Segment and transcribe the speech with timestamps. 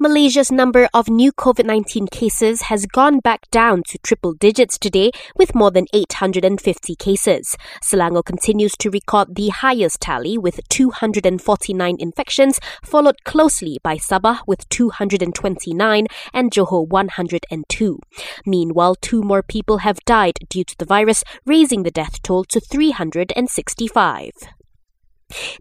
[0.00, 5.12] Malaysia's number of new COVID 19 cases has gone back down to triple digits today
[5.36, 7.56] with more than 850 cases.
[7.80, 14.68] Selangor continues to record the highest tally with 249 infections, followed closely by Sabah with
[14.68, 18.00] 229 and Johor 102.
[18.44, 22.58] Meanwhile, two more people have died due to the virus, raising the death toll to
[22.58, 24.32] 365.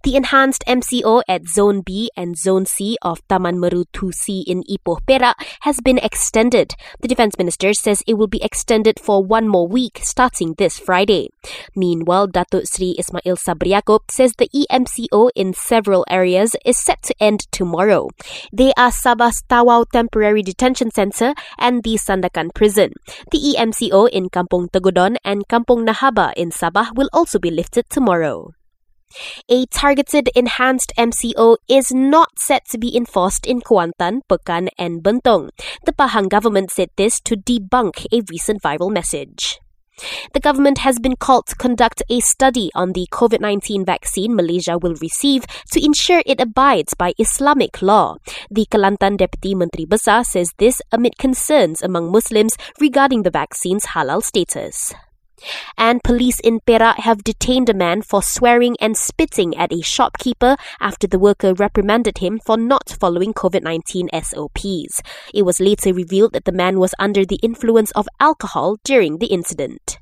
[0.03, 4.99] The enhanced MCO at Zone B and Zone C of Taman Meru 2C in Ipoh,
[5.07, 6.75] Perak has been extended.
[7.01, 11.29] The Defence Minister says it will be extended for one more week starting this Friday.
[11.75, 17.15] Meanwhile, Datuk Sri Ismail Sabri Yaakob says the EMCO in several areas is set to
[17.19, 18.09] end tomorrow.
[18.51, 22.93] They are Sabah's Tawau Temporary Detention Centre and the Sandakan Prison.
[23.31, 28.53] The EMCO in Kampong Tegudon and Kampong Nahaba in Sabah will also be lifted tomorrow.
[29.49, 35.49] A targeted enhanced MCO is not set to be enforced in Kuantan, Pekan, and Bentong.
[35.85, 39.59] The Pahang government said this to debunk a recent viral message.
[40.33, 44.77] The government has been called to conduct a study on the COVID 19 vaccine Malaysia
[44.77, 48.17] will receive to ensure it abides by Islamic law.
[48.49, 54.23] The Kelantan Deputy Menteri Besar says this amid concerns among Muslims regarding the vaccine's halal
[54.23, 54.93] status.
[55.77, 60.55] And police in Perak have detained a man for swearing and spitting at a shopkeeper
[60.79, 65.01] after the worker reprimanded him for not following COVID 19 SOPs.
[65.33, 69.27] It was later revealed that the man was under the influence of alcohol during the
[69.27, 69.91] incident.